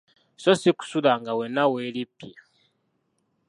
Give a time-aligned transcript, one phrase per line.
[0.41, 2.33] So si kusula nga wenna weerippye.